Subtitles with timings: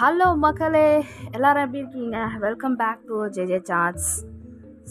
[0.00, 0.84] Hello மக்களே.
[1.36, 2.18] எல்லாரும் எப்படி இருக்கீங்க?
[2.44, 4.06] Welcome back to JJ chats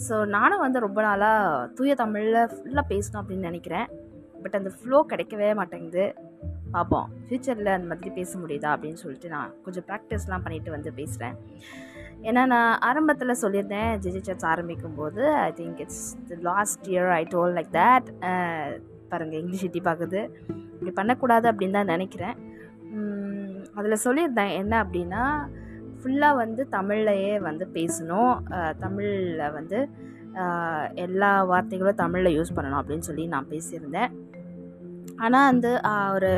[0.04, 3.88] so நானும் வந்து ரொம்ப நாளாக தூய தமிழில் ஃபுல்லாக பேசணும் அப்படின்னு நினைக்கிறேன்.
[4.42, 6.04] பட் அந்த ஃப்ளோ கிடைக்கவே மாட்டேங்குது.
[6.74, 11.34] பார்ப்போம் ஃப்யூச்சரில் அந்த மாதிரி பேச முடியுதா அப்படின்னு சொல்லிட்டு நான் கொஞ்சம் ப்ராக்டிஸ்லாம் பண்ணிவிட்டு வந்து பேசுகிறேன்
[12.28, 17.22] ஏன்னா நான் ஆரம்பத்தில் சொல்லியிருந்தேன் ஜிஜி சாட்ஸ் ஆரம்பிக்கும் போது I think it's the last year I
[17.34, 18.08] told like that
[19.12, 20.22] பாருங்கள் இங்கிலீஷ் எட்டி பார்க்குது
[20.76, 22.36] இப்படி பண்ணக்கூடாது அப்படின்னு தான் நினைக்கிறேன்.
[23.80, 25.24] அதில் சொல்லியிருந்தேன் என்ன அப்படின்னா
[26.00, 28.34] ஃபுல்லாக வந்து தமிழ்லையே வந்து பேசணும்.
[28.84, 29.78] தமிழில் வந்து
[31.04, 34.12] எல்லா வார்த்தைகளும் தமிழில் யூஸ் பண்ணணும் அப்படின்னு சொல்லி நான் பேசியிருந்தேன்.
[35.24, 35.70] ஆனால் வந்து
[36.16, 36.32] ஒரு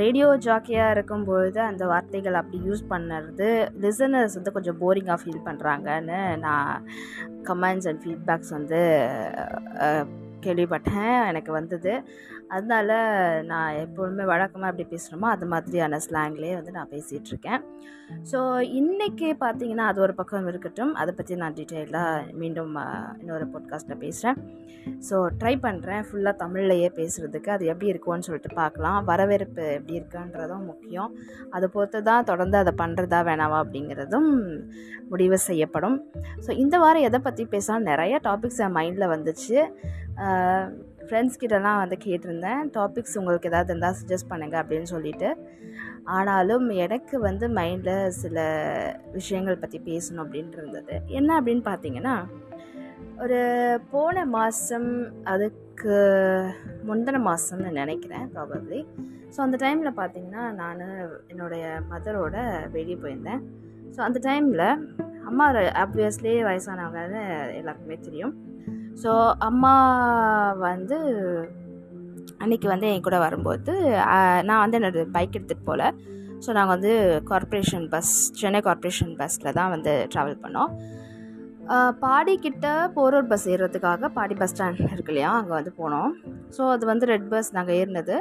[0.00, 3.46] ரேடியோ ஜாக்கியாக இருக்கும்பொழுது அந்த வார்த்தைகள் அப்படி யூஸ் பண்ணுறது
[3.84, 6.72] லிசனர்ஸ் வந்து கொஞ்சம் போரிங்காக ஃபீல் பண்ணுறாங்கன்னு நான்
[7.48, 8.80] கமெண்ட்ஸ் அண்ட் ஃபீட்பேக்ஸ் வந்து
[10.46, 11.92] கேள்விப்பட்டேன் எனக்கு வந்தது.
[12.54, 12.90] அதனால
[13.50, 17.62] நான் எப்பொழுதுமே வழக்கமாக எப்படி பேசுகிறோமோ அது மாதிரியான ஸ்லாங்லேயே வந்து நான் பேசிகிட்ருக்கேன்
[18.30, 18.38] ஸோ
[18.80, 20.92] இன்றைக்கி பார்த்தீங்கன்னா அது ஒரு பக்கம் இருக்கட்டும்.
[21.00, 22.72] அதை பற்றி நான் டீட்டெயிலாக மீண்டும்
[23.22, 24.38] இன்னொரு பாட்காஸ்ட்டில் பேசுகிறேன்
[25.08, 31.12] ஸோ ட்ரை பண்ணுறேன் ஃபுல்லாக தமிழ்லையே பேசுகிறதுக்கு அது எப்படி இருக்கும்னு சொல்லிட்டு பார்க்கலாம் வரவேற்பு எப்படி இருக்குன்றதும் முக்கியம்.
[31.56, 34.30] அதை பொறுத்து தான் தொடர்ந்து அதை பண்ணுறதா வேணாவா அப்படிங்கிறதும்
[35.12, 35.98] முடிவு செய்யப்படும்.
[36.46, 39.58] ஸோ இந்த வாரம் எதை பற்றி பேசலாம் நிறைய டாபிக்ஸ் என் மைண்டில் வந்துச்சு.
[41.06, 42.62] ஃப்ரெண்ட்ஸ் கிட்டலாம் வந்து கேட்டிருந்தேன்.
[42.76, 45.28] டாபிக்ஸ் உங்களுக்கு ஏதாவது இருந்தால் சஜஸ்ட் பண்ணுங்கள் அப்படின்னு சொல்லிட்டு.
[46.16, 48.38] ஆனாலும் எனக்கு வந்து மைண்டில் சில
[49.18, 50.94] விஷயங்கள் பற்றி பேசணும் அப்படின்ட்டு இருந்தது.
[51.18, 52.16] என்ன அப்படின்னு பார்த்தீங்கன்னா
[53.24, 53.38] ஒரு
[53.92, 54.90] போன மாதம்
[55.32, 55.96] அதுக்கு
[56.88, 58.80] முந்தின மாதம்னு நினைக்கிறேன் ப்ராபப்ளி
[59.34, 60.84] ஸோ அந்த டைமில் பார்த்தீங்கன்னா நான்
[61.32, 62.36] என்னுடைய மதரோட
[62.76, 63.42] வெளியே போயிருந்தேன்.
[63.94, 64.66] ஸோ அந்த டைமில்
[65.30, 65.46] அம்மா
[65.84, 67.22] ஆப்வியஸ்லி வயசானவங்கன்னு
[67.60, 68.34] எல்லாருக்குமே தெரியும்.
[69.02, 69.12] ஸோ
[69.48, 69.74] அம்மா
[70.66, 70.98] வந்து
[72.44, 73.72] அன்றைக்கி வந்து என் கூட வரும்போது
[74.48, 75.84] நான் வந்து என்னோட பைக் எடுத்துகிட்டு போகல
[76.44, 76.92] ஸோ நாங்கள் வந்து
[77.30, 80.72] கார்ப்பரேஷன் பஸ் சென்னை கார்ப்பரேஷன் பஸ்ஸில் தான் வந்து ட்ராவல் பண்ணோம்.
[82.02, 82.66] பாடிக்கிட்ட
[82.96, 86.12] போரூர் பஸ் ஏறுறதுக்காக பாடி பஸ் ஸ்டாண்ட் இருக்கு இல்லையா அங்கே வந்து போனோம்.
[86.56, 88.16] ஸோ அது வந்து ரெட் பஸ் நாங்கள் ஏறினது.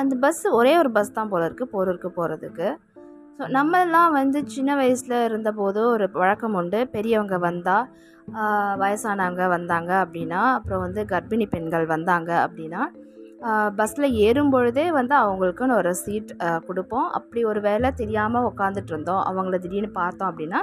[0.00, 2.68] அந்த பஸ் ஒரே ஒரு பஸ் தான் போல இருக்குது போரூருக்கு போகிறதுக்கு
[3.40, 6.80] ஸோ நம்மெல்லாம் வந்து சின்ன வயசில் இருந்தபோது ஒரு வழக்கம் உண்டு.
[6.94, 7.86] பெரியவங்க வந்தால்
[8.82, 12.82] வயசானவங்க வந்தாங்க அப்படின்னா அப்புறம் வந்து கர்ப்பிணி பெண்கள் வந்தாங்க அப்படின்னா
[13.78, 16.32] பஸ்ஸில் ஏறும் பொழுதே வந்து அவங்களுக்குன்னு ஒரு சீட்
[16.66, 17.08] கொடுப்போம்.
[17.18, 19.22] அப்படி ஒரு வேலை தெரியாமல் உட்காந்துட்டு இருந்தோம்.
[19.30, 20.60] அவங்கள திடீர்னு பார்த்தோம் அப்படின்னா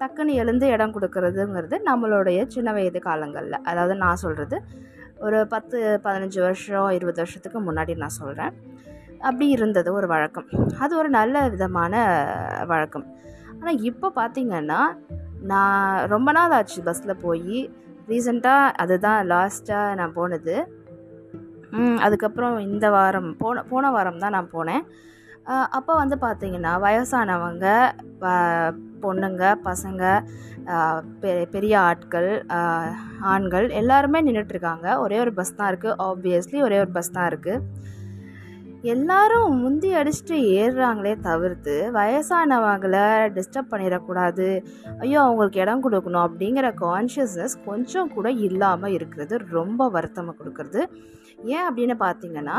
[0.00, 3.62] டக்குன்னு எழுந்து இடம் கொடுக்கறதுங்கிறது நம்மளுடைய சின்ன வயது காலங்களில்.
[3.70, 4.58] அதாவது நான் சொல்கிறது
[5.26, 5.76] ஒரு பத்து
[6.06, 8.54] பதினஞ்சு வருஷம் இருபது வருஷத்துக்கு முன்னாடி நான் சொல்கிறேன்
[9.18, 10.44] அப்படி இருந்தது ஒரு வழக்கம்.
[10.78, 11.94] அது ஒரு நல்ல விதமான
[12.66, 13.06] வழக்கம்.
[13.60, 14.80] ஆனால் இப்போ பார்த்திங்கன்னா
[15.42, 17.70] நான் ரொம்ப நாள் ஆச்சு பஸ்ஸில் போய்.
[18.08, 20.68] ரீசெண்டாக அதுதான் லாஸ்ட்டாக நான் போனது.
[21.98, 24.84] அதுக்கப்புறம் இந்த வாரம் போன போன வாரம் தான் நான் போனேன்.
[25.70, 27.66] அப்போ வந்து பார்த்திங்கன்னா வயசானவங்க
[29.02, 30.24] பொண்ணுங்க பசங்க
[31.20, 32.46] பெ- பெரிய ஆட்கள்
[33.20, 37.62] ஆண்கள் எல்லாருமே நின்றுட்டுருக்காங்க ஒரே ஒரு பஸ் தான் இருக்குது ஆப்வியஸ்லி ஒரே ஒரு பஸ் தான் இருக்குது
[38.92, 43.04] எல்லாரும் முந்தி அடிச்சுட்டு ஏறுறாங்களே தவிர்த்து வயசானவங்களை
[43.36, 44.62] டிஸ்டர்ப் பண்ணிடக்கூடாது.
[44.98, 50.82] ஐயோ அவங்களுக்கு இடம் கொடுக்கணும் அப்படிங்கிற கான்ஷியஸ்னஸ் கொஞ்சம் கூட இல்லாமல் இருக்கிறது ரொம்ப வருத்தமாக கொடுக்குறது.
[51.44, 52.58] ஏன் அப்படின்னு பார்த்தீங்கன்னா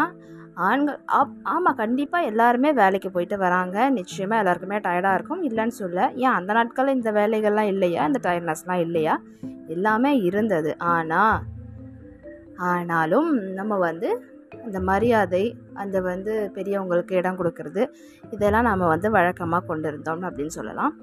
[0.53, 3.89] ஆண்கள் ஆப் ஆமாம் கண்டிப்பாக எல்லாருமே வேலைக்கு போயிட்டு வராங்க.
[3.89, 5.43] நிச்சயமாக எல்லாருக்குமே டயர்டாக இருக்கும்.
[5.43, 8.05] இல்லைன்னு சொல்ல ஏன் அந்த நாட்களில் இந்த வேலைகள்லாம் இல்லையா?
[8.05, 9.15] இந்த டயர்ட்னஸ்லாம் இல்லையா?
[9.67, 10.77] எல்லாமே இருந்தது.
[10.77, 11.41] ஆனால்
[12.57, 14.09] ஆனாலும் நம்ம வந்து
[14.65, 15.43] அந்த மரியாதை
[15.81, 17.83] அந்த வந்து பெரியவங்களுக்கு இடம் கொடுக்கறது
[18.35, 20.93] இதெல்லாம் நம்ம வந்து வழக்கமாக கொண்டு இருந்தோம் அப்படின்னு சொல்லலாம்.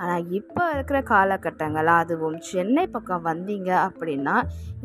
[0.00, 4.36] ஆனால் இப்போ இருக்கிற காலகட்டங்கள் அதுவும் சென்னை பக்கம் வந்தீங்க அப்படின்னா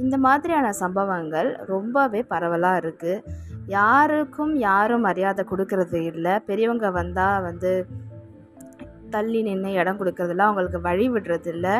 [0.03, 3.23] இந்த மாதிரியான சம்பவங்கள் ரொம்பவே பரவலாக இருக்குது
[3.77, 6.33] யாருக்கும் யாரும் மரியாதை கொடுக்கறது இல்லை.
[6.49, 7.71] பெரியவங்க வந்தால் வந்து
[9.15, 11.75] தள்ளி நின்று இடம் கொடுக்கறதில்ல அவங்களுக்கு வழி விடுறது இல்லை.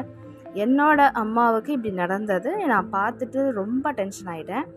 [0.63, 2.51] என்னோட அம்மாவுக்கு இப்படி நடந்தது.
[2.71, 4.67] நான் பார்த்துட்டு ரொம்ப டென்ஷன் ஆகிட்டேன்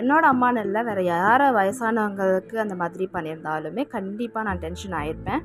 [0.00, 5.42] என்னோட அம்மான்னு இல்லை வேறு யார வயசானவங்களுக்கு அந்த மாதிரி பண்ணியிருந்தாலுமே கண்டிப்பாக நான் டென்ஷன் ஆகிருப்பேன்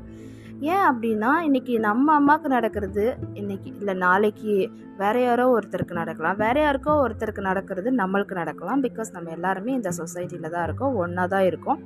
[0.71, 3.06] ஏன் அப்படின்னா இன்றைக்கி நம்ம அம்மாவுக்கு நடக்கிறது
[3.42, 6.38] இன்றைக்கி இல்லை நாளைக்கு வேற யாரோ ஒருத்தருக்கு நடக்கலாம்.
[6.38, 8.83] வேற யாருக்கோ ஒருத்தருக்கு நடக்கிறது நம்மளுக்கு நடக்கலாம்.
[8.83, 10.95] பிகாஸ் நம்ம எல்லாருமே இந்த சொசைட்டியில் தான் இருக்கோம்.
[10.95, 11.80] ஒன்றா தான் இருக்கோம்.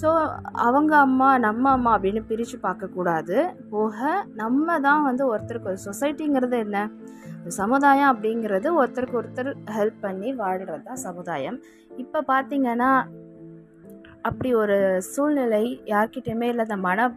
[0.00, 0.08] ஸோ
[0.66, 3.36] அவங்க அம்மா நம்ம அம்மா அப்படின்னு பிரித்து பார்க்கக்கூடாது.
[3.70, 6.90] போக நம்ம தான் வந்து ஒருத்தருக்கு சொசைட்டிங்கிறது என்ன?
[7.60, 11.58] சமுதாயம் அப்படிங்கிறது ஒருத்தருக்கு ஒருத்தர் ஹெல்ப் பண்ணி வாழ்கிறது தான் சமுதாயம்.
[12.02, 12.90] இப்போ பார்த்திங்கன்னா
[14.28, 14.76] அப்படி ஒரு
[15.12, 17.08] சூழ்நிலை யார்கிட்டயுமே இல்லாத மன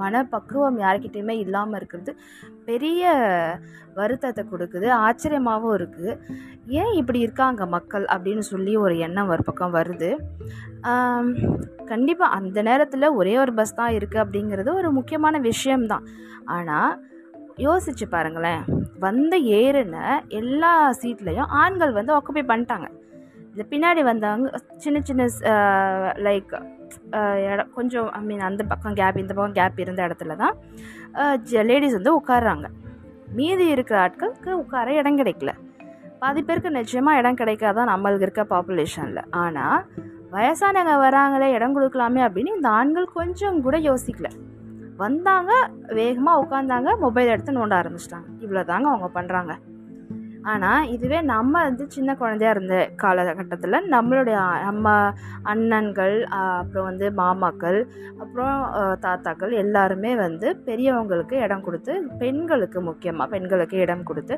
[0.00, 2.12] மனப்பக்குவம் யார்கிட்டையுமே இல்லாமல் இருக்கிறது
[2.68, 3.02] பெரிய
[3.98, 6.12] வருத்தத்தை கொடுக்குது ஆச்சரியமாகவும் இருக்குது
[6.80, 10.10] ஏன் இப்படி இருக்காங்க மக்கள் அப்படின்னு சொல்லி ஒரு எண்ணம் ஒரு பக்கம் வருது.
[11.90, 16.06] கண்டிப்பாக அந்த நேரத்தில் ஒரே ஒரு பஸ் தான் இருக்குது அப்படிங்கிறது ஒரு முக்கியமான விஷயம்தான்.
[16.44, 16.92] ஆனால்
[17.66, 18.64] யோசிச்சு பாருங்களேன்.
[19.06, 19.96] வந்த ஏறுன
[20.40, 22.86] எல்லா சீட்லேயும் ஆண்கள் வந்து ஆக்குபை பண்ணிட்டாங்க.
[23.50, 24.48] இந்த பின்னாடி வந்தவங்க
[24.84, 25.26] சின்ன சின்ன
[26.26, 26.54] லைக்
[27.48, 30.54] இடம் கொஞ்சம் ஐ மீன் அந்த பக்கம் கேப் இந்த பக்கம் கேப் இருந்த இடத்துல தான்
[31.70, 32.68] லேடிஸ் வந்து உட்காடுறாங்க
[33.38, 35.52] மீதி இருக்கிற ஆட்களுக்கு உட்கார இடம் கிடைக்கல.
[36.20, 39.80] பாதி பேருக்கு நிச்சயமாக இடம் கிடைக்காதான் நம்மளுக்கு இருக்க பாப்புலேஷனில் ஆனால்
[40.34, 44.28] வயசானவங்க வராங்களே இடம் கொடுக்கலாமே அப்படின்னு இந்த ஆண்கள் கொஞ்சம் கூட யோசிக்கல.
[45.02, 45.52] வந்தாங்க
[45.98, 48.28] வேகமாக உட்காந்தாங்க மொபைல் எடுத்து நோண்ட ஆரம்பிச்சிட்டாங்க.
[48.44, 49.54] இவ்வளோ தாங்க அவங்க பண்ணுறாங்க
[50.52, 54.88] ஆனால் இதுவே நம்ம வந்து சின்ன குழந்தையா இருந்த காலகட்டத்தில் நம்மளுடைய நம்ம
[55.52, 57.78] அண்ணன்கள் அப்புறம் வந்து மாமாக்கள்
[58.22, 58.58] அப்புறம்
[59.04, 64.36] தாத்தாக்கள் எல்லாருமே வந்து பெரியவங்களுக்கு இடம் கொடுத்து பெண்களுக்கு முக்கியமாக பெண்களுக்கு இடம் கொடுத்து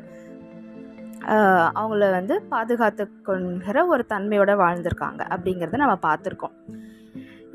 [1.79, 6.55] அவங்கள வந்து பாதுகாத்து கொள்கிற ஒரு தன்மையோடு வாழ்ந்திருக்காங்க அப்படிங்கிறத நம்ம பார்த்துருக்கோம்.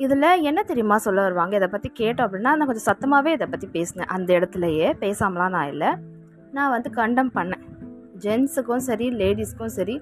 [0.04, 1.54] இதில் என்ன தெரியுமா சொல்ல வருவாங்க?
[1.58, 4.10] இதை பற்றி கேட்டோம் அப்படின்னா நான் கொஞ்சம் சத்தமாகவே இதை பற்றி பேசினேன்.
[4.14, 5.90] அந்த இடத்துலையே பேசாமலாம் நான் இல்லை.
[6.56, 7.64] நான் வந்து கண்டம் பண்ணேன்.
[8.25, 9.97] ஜென்ஸுக்கும் சரி லேடிஸ்க்கும் சரி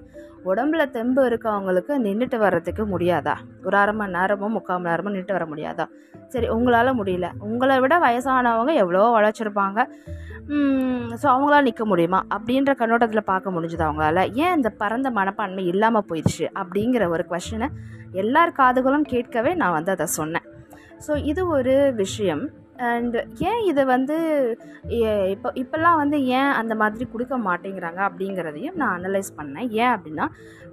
[0.49, 3.35] உடம்புல தெம்பு இருக்கவங்களுக்கு நின்றுட்டு வர்றதுக்கு முடியாதா?
[3.65, 5.85] ஒரு அரை மணி நேரமோ முக்கால் மணி நேரமோ நின்றுட்டு வர முடியாதா?
[6.33, 7.27] சரி உங்களால் முடியல.
[7.47, 9.79] உங்களை விட வயசானவங்க எவ்வளோ உழைச்சிருப்பாங்க.
[11.21, 12.19] ஸோ அவங்களால நிற்க முடியுமா?
[12.35, 16.45] அப்படின்ற கண்ணோட்டத்தில் பார்க்க முடிஞ்சுது அவங்களால ஏன் இந்த பரந்த மனப்பான்மை இல்லாமல் போயிடுச்சு?
[16.61, 17.67] அப்படிங்கிற ஒரு கொஷனை
[18.21, 20.47] எல்லார் காதுகளும் கேட்கவே நான் வந்து அதை சொன்னேன்.
[21.07, 22.43] ஸோ இது ஒரு விஷயம்.
[22.91, 23.17] அண்ட்
[23.49, 24.15] ஏன் இதை வந்து
[25.33, 29.69] இப்போ இப்போல்லாம் வந்து ஏன் அந்த மாதிரி கொடுக்க மாட்டேங்கிறாங்க அப்படிங்கிறதையும் நான் அனலைஸ் பண்ணேன்.
[29.81, 30.27] ஏன் அப்படின்னா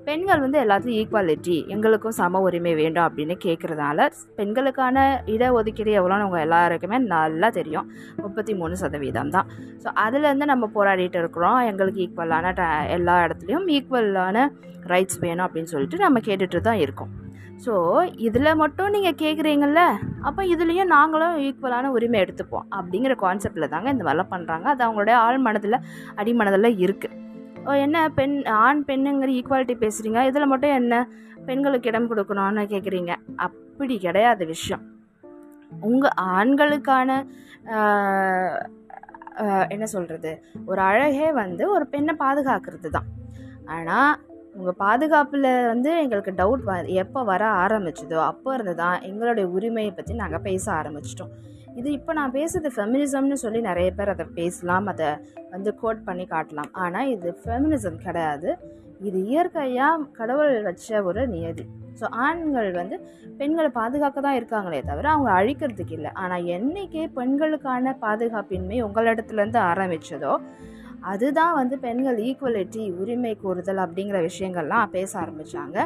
[0.06, 4.06] பெண்கள் வந்து எல்லாத்துலேயும் ஈக்குவாலிட்டி எங்களுக்கும் சம உரிமை வேண்டும் அப்படின்னு கேட்குறதால
[4.38, 4.98] பெண்களுக்கான
[5.34, 7.88] இடஒதுக்கீடு எவ்வளோன்னு அவங்க எல்லாருக்குமே நல்லா தெரியும்.
[8.24, 9.50] முப்பத்தி மூணு சதவீதம் தான்.
[9.84, 11.60] ஸோ அதுலேருந்து நம்ம போராடிட்டு இருக்கிறோம்.
[11.72, 12.64] எங்களுக்கு ஈக்குவலான ட
[12.96, 14.48] எல்லா இடத்துலையும் ஈக்குவலான
[14.94, 17.12] ரைட்ஸ் வேணும் அப்படின்னு சொல்லிட்டு நம்ம கேட்டுட்டு தான் இருக்கோம்.
[17.64, 17.74] ஸோ
[18.26, 19.80] இதில் மட்டும் நீங்கள் கேட்குறீங்கள
[20.28, 22.66] அப்போ இதுலேயும் நாங்களும் ஈக்குவலான உரிமை எடுத்துப்போம்.
[22.78, 25.78] அப்படிங்கிற கான்செப்டில் தாங்க இந்த மாதிரிலாம் பண்ணுறாங்க அது அவங்களுடைய ஆள் மனதில்
[26.20, 27.16] அடிமனதில் இருக்குது
[27.86, 30.94] என்ன பெண் ஆண் பெண்ணுங்கிற ஈக்குவாலிட்டி பேசுகிறீங்க இதில் மட்டும் என்ன
[31.48, 33.12] பெண்களுக்கு இடம் கொடுக்கணும்னு கேட்குறீங்க
[33.46, 34.84] அப்படி கிடையாது விஷயம்.
[35.88, 37.10] உங்கள் ஆண்களுக்கான
[39.74, 40.30] என்ன சொல்கிறது
[40.70, 43.08] ஒரு அழகே வந்து ஒரு பெண்ணை பாதுகாக்கிறது தான்.
[43.76, 44.12] ஆனால்
[44.58, 46.72] உங்கள் பாதுகாப்பில் வந்து எங்களுக்கு டவுட் வ
[47.02, 51.32] எப்போ வர ஆரம்பிச்சதோ அப்போ இருந்து தான் எங்களுடைய உரிமையை பற்றி நாங்கள் பேச ஆரம்பிச்சிட்டோம்.
[51.80, 55.10] இது இப்போ நான் பேசுறது ஃபெமினிசம்னு சொல்லி நிறைய பேர் அதை பேசலாம் அதை
[55.52, 56.70] வந்து கோட் பண்ணி காட்டலாம்.
[56.84, 58.48] ஆனால் இது ஃபெமினிசம் கிடையாது.
[59.08, 61.66] இது இயற்கையாக கடவுள் வச்ச ஒரு நியதி.
[62.00, 62.96] ஸோ ஆண்கள் வந்து
[63.38, 66.10] பெண்களை பாதுகாக்க தான் இருக்காங்களே தவிர அவங்க அழிக்கிறதுக்கு இல்லை.
[66.22, 70.34] ஆனால் என்றைக்கே பெண்களுக்கான பாதுகாப்பின்மை உங்களிடத்துலேருந்து ஆரம்பித்ததோ
[71.00, 75.78] அதுதான் வந்து பெண்கள் ஈக்குவலிட்டி உரிமை கோருதல் அப்படிங்கிற விஷயங்கள்லாம் பேச ஆரம்பித்தாங்க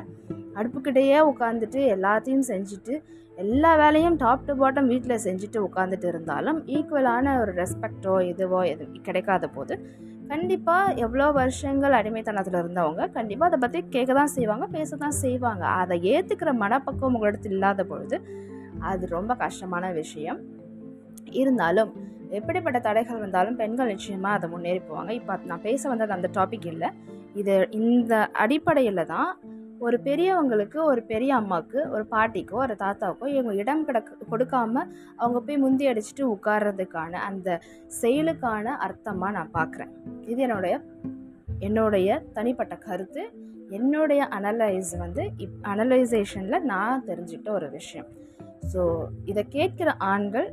[0.54, 3.02] அடுப்புக்கிட்டேயே உட்காந்துட்டு எல்லாத்தையும் செஞ்சுட்டு
[3.36, 9.46] எல்லா வேலையும் டாப் டு பாட்டம் வீட்டில் செஞ்சுட்டு உட்காந்துட்டு இருந்தாலும் ஈக்குவலான ஒரு ரெஸ்பெக்டோ இதுவோ எது கிடைக்காத
[9.48, 9.76] போது
[10.28, 15.66] கண்டிப்பாக எவ்வளோ வருஷங்கள் அடிமைத்தனத்தில் இருந்தவங்க கண்டிப்பாக அதை பற்றி கேட்க தான் செய்வாங்க பேச தான் செய்வாங்க.
[15.66, 18.20] அதை ஏற்றுக்கிற மனப்பக்குவம் உங்களிடத்தில் இல்லாத பொழுது
[18.80, 20.40] அது ரொம்ப கஷ்டமான விஷயம்.
[21.32, 21.92] இருந்தாலும்
[22.38, 25.12] எப்படிப்பட்ட தடைகள் வந்தாலும் பெண்கள் நிச்சயமாக அதை முன்னேறி போவாங்க.
[25.20, 26.90] இப்போ நான் பேச வந்தது அந்த டாபிக் இல்லை.
[27.40, 28.14] இது இந்த
[28.44, 29.30] அடிப்படையில் தான்
[29.86, 34.84] ஒரு பெரியவங்களுக்கு ஒரு பெரிய அம்மாவுக்கு ஒரு பாட்டிக்கோ ஒரு தாத்தாவுக்கோ இவங்க இடம் கிடக்க கொடுக்காம
[35.20, 37.58] அவங்க போய் முந்தி அடிச்சுட்டு உட்கார்றதுக்கான அந்த
[38.02, 39.92] செயலுக்கான அர்த்தமாக நான் பார்க்குறேன்
[40.32, 40.76] இது என்னுடைய
[41.68, 43.22] என்னுடைய தனிப்பட்ட கருத்து.
[43.78, 48.08] என்னுடைய அனலைஸ் வந்து இப் அனலைசேஷனில் நான் தெரிஞ்சுக்கிட்ட ஒரு விஷயம்.
[48.72, 48.80] ஸோ
[49.30, 50.48] இதை கேட்குற ஆண்கள்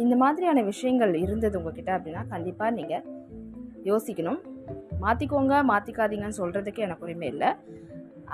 [0.00, 3.04] இந்த மாதிரியான விஷயங்கள் இருந்தது உங்ககிட்ட அப்படின்னா கண்டிப்பாக நீங்கள்
[3.90, 4.40] யோசிக்கணும்.
[5.04, 7.50] மாற்றிக்கோங்க மாற்றிக்காதீங்கன்னு சொல்கிறதுக்கு எனக்கு உரிமை இல்லை.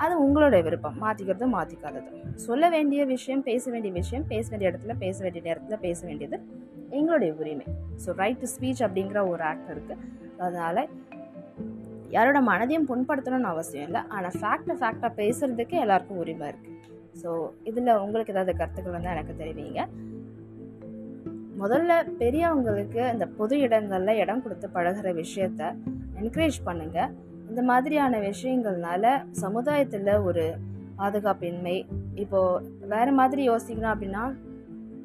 [0.03, 0.97] அது உங்களோட விருப்பம்.
[1.03, 2.09] மாற்றிக்கிறது மாற்றிக்காதது
[2.47, 6.37] சொல்ல வேண்டிய விஷயம் பேச வேண்டிய விஷயம் பேச வேண்டிய இடத்துல பேச வேண்டிய நேரத்தில் பேச வேண்டியது
[6.99, 7.65] எங்களுடைய உரிமை.
[8.03, 10.05] ஸோ ரைட் டு ஸ்பீச் அப்படிங்கிற ஒரு ஆக்ட் இருக்குது
[10.43, 10.81] அதனால்
[12.15, 14.01] யாரோட மனதையும் புண்படுத்தணும்னு அவசியம் இல்லை.
[14.15, 16.77] ஆனால் ஃபேக்டை ஃபேக்டாக பேசுகிறதுக்கு எல்லாருக்கும் உரிமை இருக்குது
[17.21, 17.29] ஸோ
[17.69, 19.83] இதில் உங்களுக்கு ஏதாவது கருத்துக்கள் இருந்தால் எனக்கு தெரிவிங்க.
[21.59, 25.61] முதல்ல பெரியவங்களுக்கு இந்த பொது இடங்களில் இடம் கொடுத்து பழகிற விஷயத்த
[26.19, 27.13] என்கரேஜ் பண்ணுங்கள்
[27.49, 29.05] இந்த மாதிரியான விஷயங்கள்னால
[29.41, 30.43] சமுதாயத்தில் ஒரு
[30.97, 31.77] பாதுகாப்பின்மை
[32.15, 34.23] இப்போது வேறு மாதிரி யோசிக்கணும் அப்படின்னா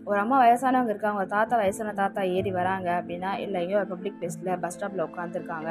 [0.04, 4.74] ஒரு அம்மா வயசானவங்க இருக்காங்க ஒரு தாத்தா வயசான தாத்தா ஏறி வராங்க அப்படின்னா இல்லை பப்ளிக் பிளேஸில் பஸ்
[4.76, 5.70] ஸ்டாப்பில் உட்காந்துருக்காங்க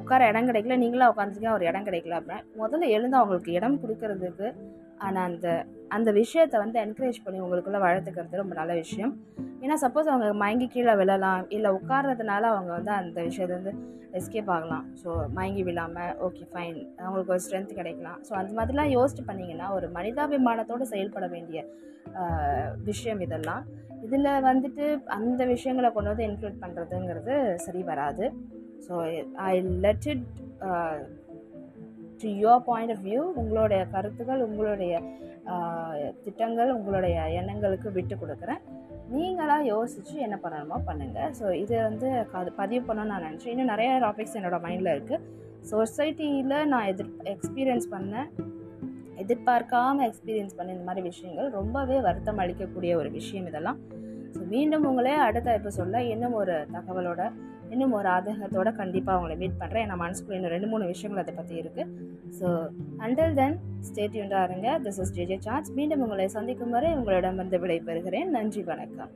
[0.00, 4.48] உட்கார இடம் கிடைக்கல நீங்களாக உட்காந்துருக்கீங்க ஒரு இடம் கிடைக்கல அப்படின்னா முதல்ல எழுந்து அவங்களுக்கு இடம் கொடுக்கறதுக்கு
[5.04, 5.48] ஆனால் அந்த
[5.96, 9.12] அந்த விஷயத்தை வந்து என்கரேஜ் பண்ணி உங்களுக்குள்ளே வளர்த்துக்கிறது ரொம்ப நல்ல விஷயம்.
[9.62, 13.72] ஏன்னா சப்போஸ் அவங்க மயங்கி கீழே விழலாம் இல்லை உட்கார்றதுனால அவங்க வந்து அந்த விஷயத்தை வந்து
[14.18, 14.84] எஸ்கேப் ஆகலாம்.
[15.02, 18.18] ஸோ மயங்கி விழாமல் ஓகே ஃபைன் அவங்களுக்கு ஒரு ஸ்ட்ரென்த் கிடைக்கலாம்.
[18.28, 21.60] ஸோ அந்த மாதிரிலாம் யோசிச்சு பண்ணிங்கன்னா ஒரு மனிதாபிமானத்தோடு செயல்பட வேண்டிய
[22.90, 23.64] விஷயம் இதெல்லாம்.
[24.06, 24.84] இதில் வந்துட்டு
[25.16, 27.34] அந்த விஷயங்களை கொண்டு வந்து இன்க்ளூட் பண்ணுறதுங்கிறது
[27.66, 28.26] சரி வராது.
[28.86, 28.94] So
[29.50, 29.52] I
[29.84, 30.26] let it
[32.22, 34.94] to your point of view உங்களுடைய கருத்துக்கள் உங்களுடைய
[36.24, 38.62] திட்டங்கள் உங்களுடைய எண்ணங்களுக்கு விட்டு கொடுக்குறேன்.
[39.16, 42.08] நீங்களாக யோசித்து என்ன பண்ணணுமோ பண்ணுங்கள் ஸோ இதை வந்து
[42.40, 43.52] அது பதிவு பண்ணணும்னு நான் நினச்சேன்.
[43.54, 45.24] இன்னும் நிறைய டாபிக்ஸ் என்னோடய மைண்டில் இருக்குது
[45.72, 48.28] சொசைட்டியில் நான் எதிர் எக்ஸ்பீரியன்ஸ் பண்ணேன்.
[49.22, 53.78] எதிர்பார்க்காம எக்ஸ்பீரியன்ஸ் பண்ண இந்த மாதிரி விஷயங்கள் ரொம்பவே வருத்தம் அளிக்கக்கூடிய ஒரு விஷயம் இதெல்லாம்.
[54.34, 57.22] ஸோ மீண்டும் உங்களே அடுத்த எபிசோடில் இன்னும் ஒரு தகவலோட
[57.74, 61.54] இன்னும் ஒரு ஆதங்கத்தோட கண்டிப்பாக உங்களை மீட் பண்ணுறேன் ஏன்னா மனசுக்குள்ள இன்னும் ரெண்டு மூணு விஷயங்கள் அதை பற்றி
[61.62, 61.90] இருக்குது
[62.38, 62.48] ஸோ
[63.04, 63.56] அண்டில் தென்
[63.88, 68.30] ஸ்டேட்யூண்டாக இருங்க திஸ் இஸ் ஜேஜே சார்ஜ் மீண்டும் உங்களை சந்திக்கும் வரை உங்களிடம் வந்து விடைபெறுகிறேன்.
[68.38, 69.12] நன்றி வணக்கம்.